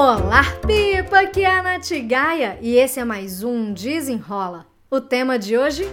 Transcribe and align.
Olá, 0.00 0.44
Pipa! 0.64 1.22
Aqui 1.22 1.42
é 1.42 1.50
a 1.50 1.60
Nath 1.60 1.90
Gaia 2.06 2.56
e 2.62 2.76
esse 2.76 3.00
é 3.00 3.04
mais 3.04 3.42
um 3.42 3.72
Desenrola. 3.72 4.64
O 4.88 5.00
tema 5.00 5.36
de 5.36 5.58
hoje? 5.58 5.88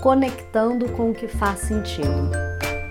Conectando 0.00 0.88
com 0.92 1.10
o 1.10 1.14
que 1.14 1.28
faz 1.28 1.58
sentido. 1.58 2.30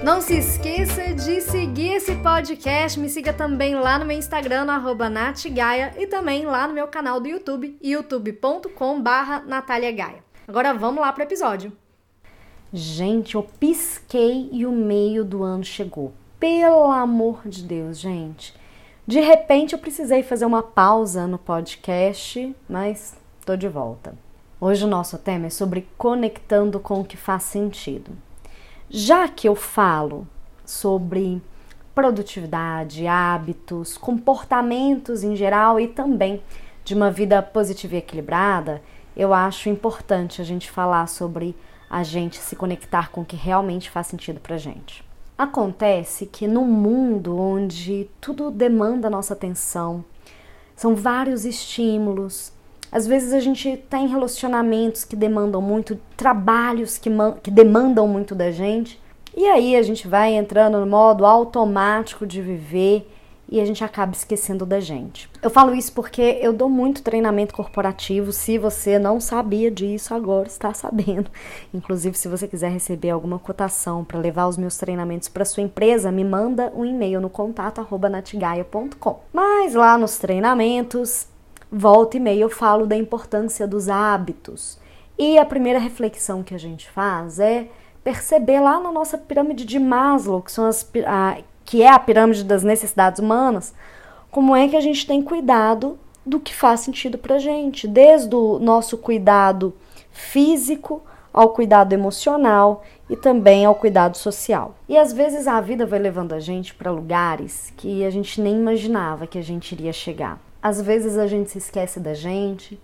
Não 0.03 0.21
se 0.21 0.37
esqueça 0.37 1.15
de 1.15 1.41
seguir 1.41 1.93
esse 1.93 2.15
podcast. 2.17 2.99
Me 2.99 3.09
siga 3.09 3.33
também 3.33 3.73
lá 3.73 3.97
no 3.97 4.05
meu 4.05 4.15
Instagram, 4.15 4.65
no 4.65 5.09
NathGaia, 5.09 5.95
e 5.97 6.05
também 6.05 6.45
lá 6.45 6.67
no 6.67 6.75
meu 6.75 6.87
canal 6.87 7.19
do 7.19 7.27
YouTube, 7.27 7.75
youtube.com/barra 7.81 9.41
Gaia. 9.95 10.23
Agora 10.47 10.75
vamos 10.75 11.01
lá 11.01 11.11
para 11.11 11.23
o 11.23 11.25
episódio. 11.25 11.73
Gente, 12.71 13.33
eu 13.33 13.41
pisquei 13.41 14.47
e 14.51 14.63
o 14.63 14.71
meio 14.71 15.25
do 15.25 15.41
ano 15.41 15.63
chegou. 15.63 16.13
Pelo 16.39 16.91
amor 16.91 17.41
de 17.47 17.63
Deus, 17.63 17.97
gente. 17.97 18.53
De 19.07 19.21
repente 19.21 19.71
eu 19.71 19.79
precisei 19.79 20.21
fazer 20.21 20.45
uma 20.45 20.61
pausa 20.61 21.25
no 21.25 21.37
podcast, 21.37 22.53
mas 22.67 23.15
tô 23.45 23.55
de 23.55 23.69
volta. 23.69 24.13
Hoje 24.59 24.83
o 24.83 24.87
nosso 24.87 25.17
tema 25.17 25.45
é 25.45 25.49
sobre 25.49 25.87
conectando 25.97 26.77
com 26.77 26.99
o 26.99 27.05
que 27.05 27.15
faz 27.15 27.43
sentido. 27.43 28.11
Já 28.89 29.29
que 29.29 29.47
eu 29.47 29.55
falo 29.55 30.27
sobre 30.65 31.41
produtividade, 31.95 33.07
hábitos, 33.07 33.97
comportamentos 33.97 35.23
em 35.23 35.37
geral 35.37 35.79
e 35.79 35.87
também 35.87 36.43
de 36.83 36.93
uma 36.93 37.09
vida 37.09 37.41
positiva 37.41 37.95
e 37.95 37.99
equilibrada, 37.99 38.81
eu 39.15 39.33
acho 39.33 39.69
importante 39.69 40.41
a 40.41 40.43
gente 40.43 40.69
falar 40.69 41.07
sobre 41.07 41.55
a 41.89 42.03
gente 42.03 42.39
se 42.39 42.57
conectar 42.57 43.09
com 43.09 43.21
o 43.21 43.25
que 43.25 43.37
realmente 43.37 43.89
faz 43.89 44.07
sentido 44.07 44.41
pra 44.41 44.57
gente. 44.57 45.06
Acontece 45.37 46.25
que 46.25 46.47
no 46.47 46.65
mundo 46.65 47.37
onde 47.37 48.09
tudo 48.19 48.49
demanda 48.49 49.09
nossa 49.09 49.33
atenção, 49.33 50.03
são 50.75 50.95
vários 50.95 51.45
estímulos, 51.45 52.51
às 52.91 53.05
vezes 53.05 53.33
a 53.33 53.39
gente 53.39 53.69
está 53.69 53.99
em 53.99 54.07
relacionamentos 54.07 55.03
que 55.03 55.15
demandam 55.15 55.61
muito, 55.61 55.99
trabalhos 56.15 56.97
que, 56.97 57.09
que 57.43 57.51
demandam 57.51 58.07
muito 58.07 58.33
da 58.33 58.49
gente, 58.49 58.99
e 59.35 59.45
aí 59.45 59.75
a 59.75 59.83
gente 59.83 60.07
vai 60.07 60.33
entrando 60.33 60.79
no 60.79 60.87
modo 60.87 61.25
automático 61.25 62.25
de 62.25 62.41
viver 62.41 63.07
e 63.49 63.61
a 63.61 63.65
gente 63.65 63.83
acaba 63.83 64.11
esquecendo 64.11 64.65
da 64.65 64.79
gente. 64.79 65.29
Eu 65.41 65.49
falo 65.49 65.73
isso 65.73 65.93
porque 65.93 66.37
eu 66.41 66.51
dou 66.51 66.69
muito 66.69 67.01
treinamento 67.01 67.55
corporativo. 67.55 68.31
Se 68.31 68.57
você 68.57 68.99
não 68.99 69.21
sabia 69.21 69.71
disso, 69.71 70.13
agora 70.13 70.47
está 70.47 70.73
sabendo. 70.73 71.31
Inclusive, 71.73 72.17
se 72.17 72.27
você 72.27 72.47
quiser 72.47 72.69
receber 72.69 73.09
alguma 73.09 73.39
cotação 73.39 74.03
para 74.03 74.19
levar 74.19 74.47
os 74.47 74.57
meus 74.57 74.77
treinamentos 74.77 75.29
para 75.29 75.45
sua 75.45 75.63
empresa, 75.63 76.11
me 76.11 76.23
manda 76.23 76.71
um 76.75 76.83
e-mail 76.83 77.21
no 77.21 77.29
contato@natigaia.com. 77.29 79.19
Mas 79.31 79.73
lá 79.73 79.97
nos 79.97 80.17
treinamentos, 80.17 81.27
volta 81.71 82.17
e 82.17 82.19
meia 82.19 82.41
eu 82.41 82.49
falo 82.49 82.85
da 82.85 82.97
importância 82.97 83.65
dos 83.65 83.87
hábitos. 83.87 84.77
E 85.17 85.37
a 85.37 85.45
primeira 85.45 85.79
reflexão 85.79 86.43
que 86.43 86.53
a 86.53 86.59
gente 86.59 86.89
faz 86.89 87.39
é 87.39 87.67
perceber 88.03 88.59
lá 88.59 88.79
na 88.79 88.91
nossa 88.91 89.17
pirâmide 89.17 89.65
de 89.65 89.79
Maslow, 89.79 90.41
que 90.41 90.51
são 90.51 90.65
as 90.65 90.83
que 91.67 91.83
é 91.83 91.89
a 91.89 91.99
pirâmide 91.99 92.45
das 92.45 92.63
necessidades 92.63 93.19
humanas, 93.19 93.75
como 94.31 94.55
é 94.55 94.69
que 94.69 94.77
a 94.77 94.81
gente 94.81 95.05
tem 95.05 95.21
cuidado 95.21 95.99
do 96.25 96.39
que 96.39 96.55
faz 96.55 96.79
sentido 96.79 97.17
pra 97.17 97.39
gente, 97.39 97.89
desde 97.89 98.33
o 98.33 98.57
nosso 98.57 98.97
cuidado 98.97 99.73
físico 100.09 101.03
ao 101.33 101.49
cuidado 101.49 101.91
emocional 101.91 102.85
e 103.09 103.17
também 103.17 103.65
ao 103.65 103.75
cuidado 103.75 104.15
social. 104.15 104.75
E 104.87 104.97
às 104.97 105.11
vezes 105.11 105.45
a 105.45 105.59
vida 105.59 105.85
vai 105.85 105.99
levando 105.99 106.31
a 106.31 106.39
gente 106.39 106.73
para 106.73 106.89
lugares 106.89 107.73
que 107.75 108.05
a 108.05 108.09
gente 108.09 108.39
nem 108.39 108.55
imaginava 108.55 109.27
que 109.27 109.37
a 109.37 109.43
gente 109.43 109.73
iria 109.73 109.91
chegar. 109.91 110.41
Às 110.63 110.81
vezes 110.81 111.17
a 111.17 111.27
gente 111.27 111.51
se 111.51 111.57
esquece 111.57 111.99
da 111.99 112.13
gente 112.13 112.79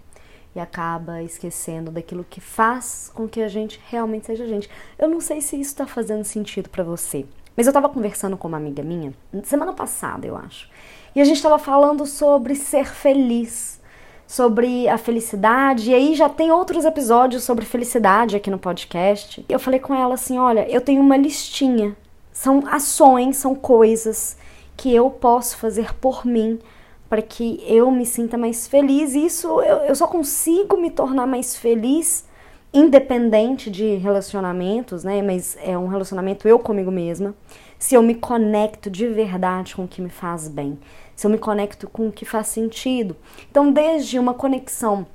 e 0.54 0.59
acaba 0.59 1.23
esquecendo 1.23 1.89
daquilo 1.89 2.26
que 2.30 2.42
faz 2.42 3.10
com 3.15 3.30
que 3.30 3.42
a 3.42 3.48
gente 3.48 3.80
realmente 3.89 4.26
seja 4.26 4.44
a 4.44 4.48
gente. 4.48 4.70
Eu 5.00 5.08
não 5.08 5.21
sei 5.21 5.39
se 5.39 5.55
isso 5.55 5.71
está 5.71 5.88
fazendo 5.88 6.26
sentido 6.26 6.70
para 6.70 6.83
você. 6.83 7.26
Mas 7.55 7.67
eu 7.67 7.71
estava 7.71 7.89
conversando 7.89 8.36
com 8.36 8.47
uma 8.47 8.58
amiga 8.58 8.81
minha, 8.81 9.14
semana 9.43 9.73
passada, 9.73 10.25
eu 10.25 10.36
acho. 10.36 10.69
E 11.15 11.21
a 11.21 11.23
gente 11.23 11.36
estava 11.37 11.59
falando 11.59 12.05
sobre 12.05 12.55
ser 12.55 12.87
feliz, 12.87 13.80
sobre 14.25 14.87
a 14.87 14.97
felicidade. 14.97 15.91
E 15.91 15.93
aí 15.93 16.15
já 16.15 16.27
tem 16.27 16.52
outros 16.52 16.86
episódios 16.86 17.43
sobre 17.43 17.65
felicidade 17.65 18.36
aqui 18.36 18.49
no 18.49 18.58
podcast. 18.58 19.45
Eu 19.47 19.59
falei 19.59 19.80
com 19.80 19.93
ela 19.93 20.15
assim: 20.15 20.39
olha, 20.39 20.67
eu 20.69 20.81
tenho 20.81 21.02
uma 21.02 21.17
listinha. 21.17 21.95
São 22.31 22.64
ações, 22.65 23.37
são 23.37 23.53
coisas 23.53 24.35
que 24.75 24.93
eu 24.93 25.09
posso 25.11 25.58
fazer 25.58 25.93
por 25.93 26.25
mim 26.25 26.59
para 27.08 27.21
que 27.21 27.64
eu 27.67 27.91
me 27.91 28.08
sinta 28.08 28.35
mais 28.35 28.67
feliz. 28.67 29.14
E 29.14 29.27
isso 29.27 29.47
eu, 29.61 29.77
eu 29.85 29.95
só 29.95 30.08
consigo 30.08 30.77
me 30.77 30.89
tornar 30.89 31.27
mais 31.27 31.55
feliz 31.55 32.25
independente 32.73 33.70
de 33.70 33.95
relacionamentos, 33.95 35.04
né? 35.04 35.22
Mas 35.22 35.58
é 35.61 35.78
um 35.78 35.88
relacionamento 35.88 36.48
eu 36.48 36.58
comigo 36.58 36.89
mesma. 36.89 37.36
Se 37.78 37.95
eu 37.95 38.02
me 38.02 38.16
conecto 38.16 38.89
de 38.89 39.08
verdade 39.08 39.76
com 39.76 39.84
o 39.84 39.88
que 39.88 40.02
me 40.02 40.10
faz 40.10 40.48
bem, 40.48 40.80
se 41.16 41.28
eu 41.28 41.32
me 41.32 41.38
conecto 41.38 41.88
com 41.88 42.08
o 42.08 42.12
que 42.12 42.26
faz 42.26 42.48
sentido. 42.48 43.16
Então, 43.52 43.72
desde 43.72 44.17
uma 44.17 44.33
conexão 44.33 45.06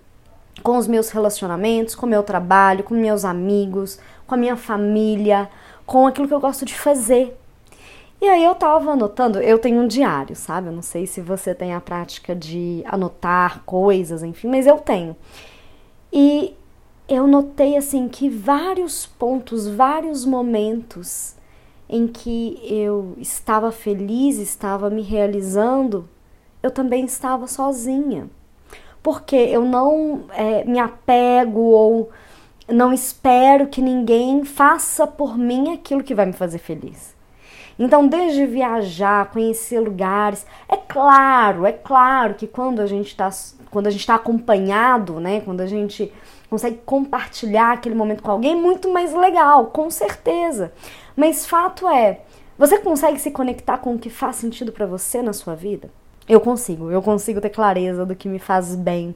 com 0.62 0.76
os 0.76 0.86
meus 0.86 1.10
relacionamentos, 1.10 1.94
com 1.94 2.06
o 2.06 2.08
meu 2.08 2.22
trabalho, 2.22 2.84
com 2.84 2.94
meus 2.94 3.24
amigos, 3.24 3.98
com 4.26 4.34
a 4.34 4.38
minha 4.38 4.56
família, 4.56 5.48
com 5.86 6.06
aquilo 6.06 6.28
que 6.28 6.34
eu 6.34 6.40
gosto 6.40 6.64
de 6.64 6.74
fazer. 6.74 7.36
E 8.20 8.28
aí 8.28 8.44
eu 8.44 8.54
tava 8.54 8.90
anotando, 8.92 9.40
eu 9.40 9.58
tenho 9.58 9.80
um 9.80 9.86
diário, 9.86 10.34
sabe? 10.34 10.68
Eu 10.68 10.72
não 10.72 10.82
sei 10.82 11.06
se 11.06 11.20
você 11.20 11.54
tem 11.54 11.72
a 11.72 11.80
prática 11.80 12.34
de 12.34 12.82
anotar 12.84 13.62
coisas, 13.64 14.22
enfim, 14.22 14.48
mas 14.48 14.66
eu 14.66 14.78
tenho. 14.78 15.16
E 16.12 16.54
eu 17.08 17.26
notei 17.26 17.76
assim 17.76 18.08
que 18.08 18.28
vários 18.28 19.06
pontos, 19.06 19.66
vários 19.66 20.24
momentos 20.24 21.34
em 21.88 22.06
que 22.06 22.60
eu 22.62 23.14
estava 23.16 23.72
feliz, 23.72 24.36
estava 24.38 24.90
me 24.90 25.00
realizando, 25.00 26.06
eu 26.62 26.70
também 26.70 27.06
estava 27.06 27.46
sozinha. 27.46 28.28
Porque 29.02 29.36
eu 29.36 29.64
não 29.64 30.24
é, 30.30 30.64
me 30.64 30.78
apego 30.78 31.60
ou 31.60 32.10
não 32.68 32.92
espero 32.92 33.68
que 33.68 33.80
ninguém 33.80 34.44
faça 34.44 35.06
por 35.06 35.38
mim 35.38 35.72
aquilo 35.72 36.04
que 36.04 36.14
vai 36.14 36.26
me 36.26 36.34
fazer 36.34 36.58
feliz. 36.58 37.16
Então, 37.78 38.06
desde 38.06 38.44
viajar, 38.44 39.30
conhecer 39.30 39.80
lugares, 39.80 40.44
é 40.68 40.76
claro, 40.76 41.64
é 41.64 41.72
claro 41.72 42.34
que 42.34 42.46
quando 42.46 42.80
a 42.80 42.86
gente 42.86 43.06
está 43.06 43.30
quando 43.70 43.86
a 43.86 43.90
gente 43.90 44.00
está 44.00 44.14
acompanhado, 44.14 45.20
né, 45.20 45.40
quando 45.42 45.60
a 45.60 45.66
gente 45.66 46.10
consegue 46.48 46.80
compartilhar 46.84 47.72
aquele 47.72 47.94
momento 47.94 48.22
com 48.22 48.30
alguém, 48.30 48.56
muito 48.56 48.90
mais 48.92 49.12
legal, 49.12 49.66
com 49.66 49.90
certeza. 49.90 50.72
Mas 51.16 51.46
fato 51.46 51.88
é, 51.88 52.20
você 52.58 52.78
consegue 52.78 53.18
se 53.18 53.30
conectar 53.30 53.78
com 53.78 53.94
o 53.94 53.98
que 53.98 54.10
faz 54.10 54.36
sentido 54.36 54.72
para 54.72 54.86
você 54.86 55.22
na 55.22 55.32
sua 55.32 55.54
vida? 55.54 55.90
Eu 56.28 56.40
consigo, 56.40 56.90
eu 56.90 57.00
consigo 57.00 57.40
ter 57.40 57.50
clareza 57.50 58.04
do 58.04 58.14
que 58.14 58.28
me 58.28 58.38
faz 58.38 58.74
bem, 58.74 59.14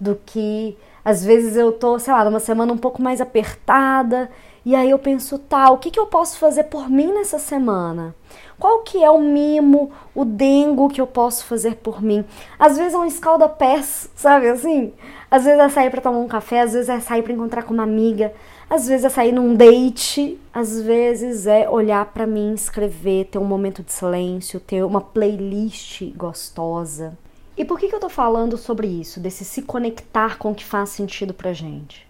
do 0.00 0.18
que 0.26 0.76
às 1.08 1.24
vezes 1.24 1.56
eu 1.56 1.72
tô, 1.72 1.98
sei 1.98 2.12
lá, 2.12 2.22
numa 2.22 2.38
semana 2.38 2.70
um 2.70 2.76
pouco 2.76 3.00
mais 3.00 3.18
apertada 3.18 4.30
e 4.62 4.74
aí 4.74 4.90
eu 4.90 4.98
penso, 4.98 5.38
tá, 5.38 5.70
o 5.70 5.78
que, 5.78 5.90
que 5.90 5.98
eu 5.98 6.04
posso 6.04 6.38
fazer 6.38 6.64
por 6.64 6.90
mim 6.90 7.10
nessa 7.14 7.38
semana? 7.38 8.14
Qual 8.58 8.80
que 8.80 9.02
é 9.02 9.10
o 9.10 9.18
mimo, 9.18 9.90
o 10.14 10.22
dengo 10.22 10.90
que 10.90 11.00
eu 11.00 11.06
posso 11.06 11.46
fazer 11.46 11.76
por 11.76 12.02
mim? 12.02 12.26
Às 12.58 12.76
vezes 12.76 12.92
é 12.92 12.98
um 12.98 13.06
escalda-pés, 13.06 14.10
sabe 14.14 14.50
assim? 14.50 14.92
Às 15.30 15.46
vezes 15.46 15.58
é 15.58 15.68
sair 15.70 15.88
para 15.88 16.02
tomar 16.02 16.18
um 16.18 16.28
café, 16.28 16.60
às 16.60 16.74
vezes 16.74 16.90
é 16.90 17.00
sair 17.00 17.22
para 17.22 17.32
encontrar 17.32 17.62
com 17.62 17.72
uma 17.72 17.84
amiga, 17.84 18.30
às 18.68 18.86
vezes 18.86 19.06
é 19.06 19.08
sair 19.08 19.32
num 19.32 19.54
date, 19.54 20.38
às 20.52 20.78
vezes 20.82 21.46
é 21.46 21.70
olhar 21.70 22.04
para 22.04 22.26
mim, 22.26 22.52
escrever, 22.52 23.28
ter 23.30 23.38
um 23.38 23.44
momento 23.44 23.82
de 23.82 23.92
silêncio, 23.92 24.60
ter 24.60 24.84
uma 24.84 25.00
playlist 25.00 26.02
gostosa. 26.14 27.16
E 27.58 27.64
por 27.64 27.76
que, 27.76 27.88
que 27.88 27.94
eu 27.94 27.98
tô 27.98 28.08
falando 28.08 28.56
sobre 28.56 28.86
isso, 28.86 29.18
desse 29.18 29.44
se 29.44 29.62
conectar 29.62 30.38
com 30.38 30.52
o 30.52 30.54
que 30.54 30.64
faz 30.64 30.90
sentido 30.90 31.34
pra 31.34 31.52
gente? 31.52 32.06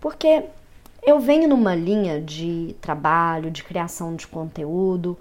Porque 0.00 0.42
eu 1.06 1.20
venho 1.20 1.48
numa 1.48 1.72
linha 1.72 2.20
de 2.20 2.74
trabalho, 2.80 3.48
de 3.48 3.62
criação 3.62 4.16
de 4.16 4.26
conteúdo, 4.26 5.16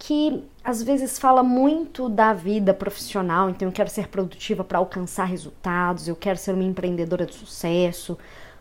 que 0.00 0.42
às 0.64 0.82
vezes 0.82 1.16
fala 1.16 1.44
muito 1.44 2.08
da 2.08 2.32
vida 2.32 2.74
profissional, 2.74 3.48
então 3.48 3.68
eu 3.68 3.72
quero 3.72 3.88
ser 3.88 4.08
produtiva 4.08 4.64
para 4.64 4.78
alcançar 4.78 5.26
resultados, 5.26 6.08
eu 6.08 6.16
quero 6.16 6.36
ser 6.36 6.52
uma 6.52 6.64
empreendedora 6.64 7.24
de 7.24 7.36
sucesso, 7.36 8.18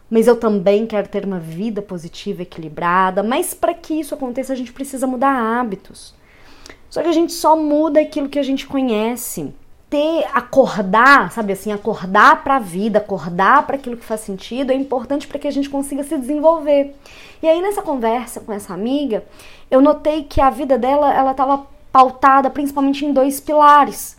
mas 0.08 0.28
eu 0.28 0.40
também 0.40 0.86
quero 0.86 1.08
ter 1.08 1.26
uma 1.26 1.40
vida 1.40 1.82
positiva, 1.82 2.44
equilibrada. 2.44 3.24
Mas 3.24 3.56
para 3.56 3.74
que 3.74 3.96
isso 3.96 4.14
aconteça, 4.14 4.54
a 4.54 4.56
gente 4.56 4.72
precisa 4.72 5.08
mudar 5.08 5.32
hábitos. 5.32 6.14
Só 6.92 7.02
que 7.02 7.10
a 7.10 7.14
gente 7.14 7.34
só 7.34 7.58
muda 7.58 8.00
aquilo 8.00 8.30
que 8.30 8.38
a 8.38 8.44
gente 8.44 8.68
conhece. 8.68 9.52
Ter, 9.90 10.26
acordar, 10.34 11.32
sabe 11.32 11.54
assim, 11.54 11.72
acordar 11.72 12.44
para 12.44 12.58
a 12.58 12.60
vida, 12.60 13.00
acordar 13.00 13.66
para 13.66 13.78
aquilo 13.78 13.96
que 13.96 14.04
faz 14.04 14.22
sentido 14.22 14.72
é 14.72 14.76
importante 14.76 15.28
para 15.28 15.40
que 15.40 15.48
a 15.48 15.52
gente 15.52 15.70
consiga 15.70 16.04
se 16.04 16.18
desenvolver. 16.18 16.94
E 17.42 17.48
aí 17.48 17.62
nessa 17.62 17.82
conversa 17.82 18.42
com 18.42 18.52
essa 18.52 18.74
amiga, 18.74 19.24
eu 19.72 19.82
notei 19.82 20.24
que 20.24 20.42
a 20.42 20.50
vida 20.50 20.78
dela, 20.78 21.14
ela 21.14 21.32
estava 21.32 21.66
pautada 21.92 22.50
principalmente 22.50 23.06
em 23.06 23.14
dois 23.14 23.40
pilares. 23.40 24.18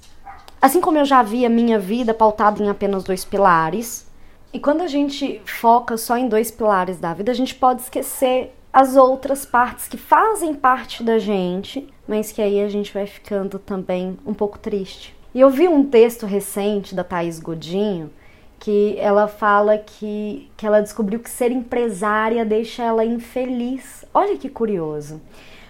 Assim 0.61 0.81
como 0.81 0.99
eu 0.99 1.05
já 1.05 1.23
vi 1.23 1.45
a 1.45 1.51
minha 1.51 1.79
vida 1.79 2.15
pautada 2.15 2.63
em 2.63 2.69
apenas 2.69 3.05
dois 3.05 3.25
pilares, 3.25 4.09
e 4.53 4.59
quando 4.59 4.81
a 4.81 4.87
gente 4.87 5.43
foca 5.45 5.99
só 5.99 6.17
em 6.17 6.29
dois 6.29 6.51
pilares 6.51 6.99
da 6.99 7.13
vida, 7.13 7.31
a 7.31 7.35
gente 7.35 7.55
pode 7.55 7.83
esquecer 7.83 8.55
as 8.73 8.97
outras 8.97 9.45
partes 9.45 9.89
que 9.89 9.97
fazem 9.99 10.55
parte 10.55 11.03
da 11.03 11.19
gente, 11.19 11.87
mas 12.07 12.33
que 12.33 12.41
aí 12.41 12.63
a 12.63 12.69
gente 12.69 12.93
vai 12.93 13.07
ficando 13.07 13.59
também 13.59 14.19
um 14.25 14.33
pouco 14.33 14.59
triste. 14.59 15.18
E 15.39 15.41
eu 15.41 15.51
vi 15.51 15.69
um 15.69 15.85
texto 15.85 16.27
recente 16.27 16.97
da 16.97 17.05
Thaís 17.05 17.39
Godinho 17.39 18.11
que 18.59 18.99
ela 18.99 19.29
fala 19.29 19.79
que, 19.79 20.51
que 20.57 20.67
ela 20.67 20.81
descobriu 20.81 21.21
que 21.21 21.31
ser 21.31 21.53
empresária 21.53 22.45
deixa 22.45 22.83
ela 22.83 23.05
infeliz. 23.05 24.05
Olha 24.13 24.37
que 24.37 24.49
curioso. 24.49 25.23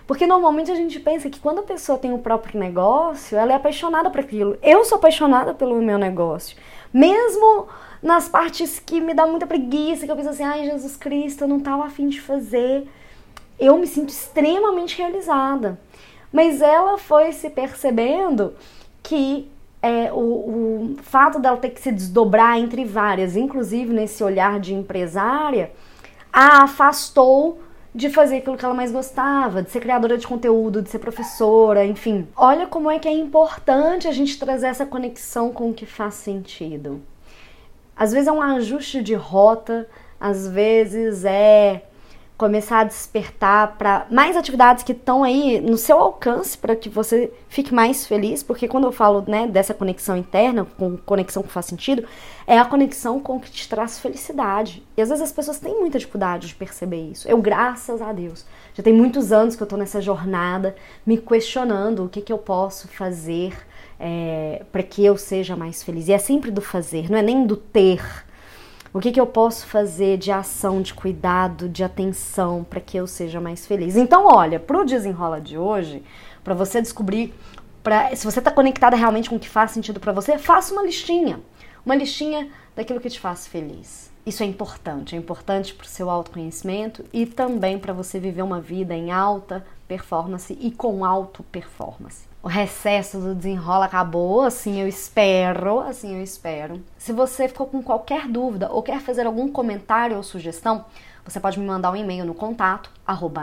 Porque 0.07 0.27
normalmente 0.27 0.71
a 0.71 0.75
gente 0.75 0.99
pensa 0.99 1.29
que 1.29 1.39
quando 1.39 1.59
a 1.59 1.65
pessoa 1.65 1.99
tem 1.99 2.15
o 2.15 2.19
próprio 2.19 2.59
negócio, 2.59 3.37
ela 3.37 3.53
é 3.53 3.57
apaixonada 3.57 4.09
por 4.09 4.21
aquilo. 4.21 4.57
Eu 4.63 4.87
sou 4.87 4.97
apaixonada 4.97 5.53
pelo 5.53 5.83
meu 5.83 5.99
negócio. 5.99 6.57
Mesmo 6.91 7.69
nas 8.03 8.27
partes 8.27 8.79
que 8.79 9.03
me 9.03 9.13
dá 9.13 9.27
muita 9.27 9.47
preguiça, 9.47 10.07
que 10.07 10.11
eu 10.11 10.17
penso 10.17 10.31
assim, 10.31 10.45
ai 10.45 10.65
Jesus 10.65 10.97
Cristo, 10.97 11.45
eu 11.45 11.49
não 11.49 11.59
estava 11.59 11.85
afim 11.85 12.09
de 12.09 12.23
fazer 12.23 12.89
eu 13.61 13.77
me 13.77 13.87
sinto 13.87 14.09
extremamente 14.09 14.97
realizada. 14.97 15.79
Mas 16.33 16.63
ela 16.63 16.97
foi 16.97 17.33
se 17.33 17.51
percebendo 17.51 18.55
que 19.03 19.51
é, 19.83 20.13
o, 20.13 20.17
o 20.17 20.97
fato 21.03 21.39
dela 21.39 21.57
ter 21.57 21.71
que 21.71 21.81
se 21.81 21.93
desdobrar 21.93 22.59
entre 22.59 22.85
várias, 22.85 23.37
inclusive 23.37 23.93
nesse 23.93 24.23
olhar 24.23 24.59
de 24.59 24.75
empresária, 24.75 25.71
a 26.33 26.65
afastou 26.65 27.61
de 27.95 28.11
fazer 28.11 28.39
aquilo 28.39 28.57
que 28.57 28.65
ela 28.65 28.75
mais 28.75 28.93
gostava, 28.93 29.63
de 29.63 29.71
ser 29.71 29.81
criadora 29.81 30.19
de 30.19 30.27
conteúdo, 30.27 30.83
de 30.83 30.91
ser 30.91 30.99
professora, 30.99 31.85
enfim. 31.85 32.29
Olha 32.37 32.67
como 32.67 32.91
é 32.91 32.99
que 32.99 33.09
é 33.09 33.13
importante 33.13 34.07
a 34.07 34.13
gente 34.13 34.39
trazer 34.39 34.69
essa 34.69 34.87
conexão 34.87 35.53
com 35.53 35.71
o 35.71 35.75
que 35.75 35.87
faz 35.87 36.15
sentido. 36.15 37.01
Às 37.97 38.13
vezes 38.13 38.29
é 38.29 38.33
um 38.33 38.43
ajuste 38.43 39.03
de 39.03 39.15
rota, 39.15 39.89
às 40.21 40.47
vezes 40.47 41.25
é 41.25 41.88
começar 42.39 42.79
a 42.79 42.85
despertar 42.85 43.77
para 43.77 44.07
mais 44.09 44.37
atividades 44.37 44.85
que 44.85 44.93
estão 44.93 45.25
aí 45.25 45.61
no 45.61 45.77
seu 45.77 45.99
alcance 45.99 46.57
para 46.57 46.77
que 46.77 46.89
você 46.89 47.33
fique 47.49 47.75
mais 47.75 48.07
feliz, 48.07 48.45
porque 48.45 48.69
quando 48.69 48.85
eu 48.85 48.93
falo 48.93 49.25
né, 49.27 49.49
dessa 49.49 49.75
conexão 49.75 50.17
interna, 50.17 50.65
com 50.65 50.97
conexão 50.99 51.43
que 51.43 51.51
faz 51.51 51.67
sentido, 51.67 52.05
é 52.47 52.57
a 52.57 52.65
conexão 52.65 53.19
com 53.19 53.37
o 53.37 53.41
que 53.41 53.51
te 53.51 53.69
traz 53.69 53.99
felicidade. 53.99 54.87
E 54.97 55.03
às 55.03 55.09
vezes 55.09 55.25
as 55.25 55.33
pessoas 55.33 55.59
têm 55.59 55.81
muita 55.81 55.99
dificuldade 55.99 56.47
de 56.47 56.55
perceber 56.55 57.11
isso. 57.11 57.29
Eu, 57.29 57.43
graças 57.43 58.01
a 58.01 58.13
Deus, 58.13 58.47
já 58.73 58.85
tem 58.85 58.93
muitos 58.93 59.33
anos 59.33 59.57
que 59.57 59.63
eu 59.63 59.67
estou 59.67 59.79
nessa 59.79 60.01
jornada, 60.01 60.77
me 61.05 61.19
questionando 61.19 62.05
o 62.05 62.09
que, 62.09 62.23
que 62.23 62.33
eu 62.33 62.39
posso 62.39 62.87
fazer 62.87 63.53
é, 63.99 64.63
para 64.71 64.85
que 64.85 65.05
eu 65.05 65.17
seja 65.17 65.57
mais 65.57 65.83
feliz. 65.83 66.07
E 66.07 66.13
é 66.13 66.19
sempre 66.19 66.53
do 66.53 66.61
fazer, 66.61 67.11
não 67.11 67.19
é 67.19 67.23
nem 67.23 67.45
do 67.45 67.57
ter 67.57 68.28
o 68.99 69.01
que, 69.01 69.13
que 69.13 69.21
eu 69.21 69.27
posso 69.29 69.65
fazer 69.65 70.19
de 70.19 70.33
ação, 70.33 70.83
de 70.83 70.93
cuidado, 70.93 71.69
de 71.69 71.85
atenção 71.85 72.67
para 72.69 72.81
que 72.81 72.97
eu 72.97 73.07
seja 73.07 73.41
mais 73.41 73.65
feliz? 73.65 73.97
Então, 73.97 74.27
olha, 74.27 74.59
para 74.59 74.77
o 74.77 74.85
desenrola 74.85 75.41
de 75.41 75.57
hoje, 75.57 76.03
para 76.43 76.53
você 76.53 76.83
descobrir, 76.83 77.33
pra, 77.81 78.15
se 78.17 78.25
você 78.25 78.41
está 78.41 78.51
conectada 78.51 78.97
realmente 78.97 79.31
com 79.31 79.37
o 79.37 79.39
que 79.39 79.49
faz 79.49 79.71
sentido 79.71 80.01
para 80.01 80.13
você, 80.13 80.37
faça 80.37 80.73
uma 80.73 80.83
listinha. 80.83 81.39
Uma 81.87 81.95
listinha 81.95 82.49
daquilo 82.75 82.99
que 82.99 83.09
te 83.09 83.21
faz 83.21 83.47
feliz. 83.47 84.08
Isso 84.29 84.43
é 84.43 84.47
importante, 84.47 85.17
é 85.17 85.19
importante 85.19 85.75
para 85.75 85.85
o 85.85 85.89
seu 85.89 86.11
autoconhecimento 86.11 87.05
e 87.13 87.25
também 87.25 87.79
para 87.79 87.93
você 87.93 88.21
viver 88.21 88.43
uma 88.43 88.61
vida 88.61 88.95
em 88.95 89.11
alta 89.11 89.65
performance 89.87 90.57
e 90.61 90.71
com 90.71 91.05
auto 91.05 91.43
performance 91.45 92.29
o 92.43 92.49
recesso 92.49 93.19
do 93.19 93.35
desenrola 93.35 93.87
acabou, 93.87 94.43
assim 94.43 94.81
eu 94.81 94.89
espero, 94.89 95.81
assim 95.81 96.17
eu 96.17 96.23
espero. 96.23 96.83
Se 96.97 97.13
você 97.13 97.49
ficou 97.49 97.67
com 97.67 97.83
qualquer 97.83 98.29
dúvida 98.29 98.71
ou 98.71 98.83
quer 98.83 99.01
fazer 99.01 99.27
algum 99.27 99.49
comentário 99.49 100.17
ou 100.17 100.23
sugestão, 100.23 100.85
você 101.25 101.39
pode 101.39 101.59
me 101.59 101.67
mandar 101.67 101.91
um 101.91 101.97
e-mail 101.97 102.25
no 102.25 102.35
contato 102.35 102.91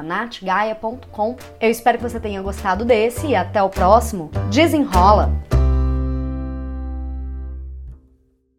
natgaia.com. 0.03 1.35
Eu 1.59 1.69
espero 1.69 1.97
que 1.97 2.03
você 2.03 2.19
tenha 2.19 2.41
gostado 2.41 2.83
desse 2.83 3.27
e 3.27 3.35
até 3.35 3.61
o 3.61 3.69
próximo. 3.69 4.31
Desenrola! 4.49 5.55